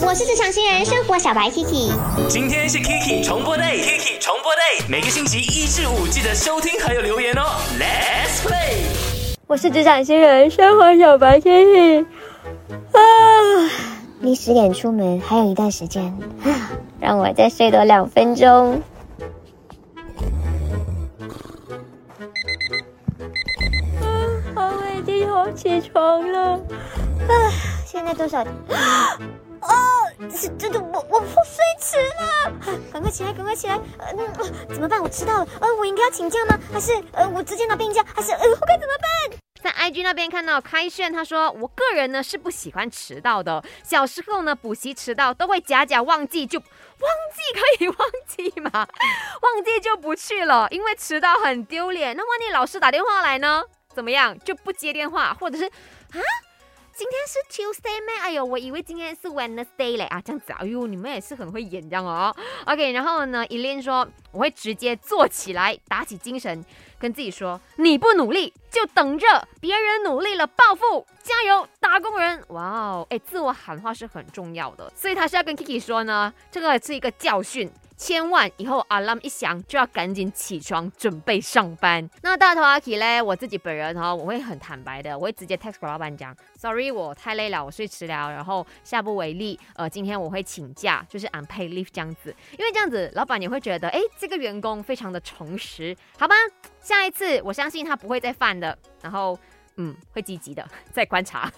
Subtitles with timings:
[0.00, 1.92] 我是职场新人生活小白 Kiki。
[2.28, 7.42] 今天是 Kiki 重播 day，Kiki 重播 day，每个星期一至五记得收听还有留言哦。
[7.78, 9.36] Let's play。
[9.46, 12.04] 我是职场新人生活小白 Kiki。
[12.92, 13.00] 啊，
[14.20, 16.04] 离十点出门还有一段时间，
[16.44, 18.82] 啊，让我再睡多两分钟。
[24.54, 26.60] 啊，我已经好起床了。
[27.28, 27.32] 啊，
[27.94, 28.42] 现在多少？
[29.62, 29.70] 哦，
[30.28, 32.52] 是真的，我我破睡迟了，
[32.92, 33.78] 赶快起来，赶快起来！
[33.98, 34.12] 呃，
[34.74, 35.00] 怎么办？
[35.00, 36.58] 我迟到了，呃，我应该要请假吗？
[36.72, 38.04] 还是呃，我直接拿病假？
[38.12, 39.38] 还是呃，我该怎么办？
[39.62, 43.62] 在 IG 那边看到开炫，他说我个人呢是不喜欢迟到的。
[43.84, 46.66] 小时候呢补习迟到都会假假忘记，就忘
[47.32, 48.70] 记可以忘记嘛，
[49.40, 52.16] 忘记就不去了，因为迟到很丢脸。
[52.16, 53.62] 那万一老师打电话来呢？
[53.94, 56.18] 怎么样就不接电话，或者是啊？
[56.96, 58.14] 今天是 Tuesday 咩？
[58.22, 62.34] 哎呦，我以为今天是 Wednesday 嘞啊，这样子啊，哎呦，你们也是很会演这样哦。
[62.66, 66.64] OK，然后呢，依琳说我会直接坐起来，打起精神，
[66.96, 69.26] 跟自己说，你不努力就等着
[69.60, 72.40] 别人努力了暴富，加油，打工人！
[72.50, 77.68] 哇哦，哎，自我喊话是很重要的，所以他是要跟 Kiki 说呢，这个是一个教训。
[78.04, 82.06] 千万以后 alarm 一响就要赶紧起床准备上班。
[82.20, 83.22] 那大头阿 K 呢？
[83.22, 89.58] 我自己本人哈，我会很坦白的，我会直接 text 老板讲，sorry 我太累了，我睡迟了，然后下不为例。
[89.74, 96.34] 呃，今天我会请假，就是 unpaid leave 这样子，因为这样子老板也会觉得，哎，这个员工非常的诚实，好吧？
[96.82, 99.38] 下一次我相信他不会再犯的，然后
[99.76, 101.50] 嗯，会积极的再观察。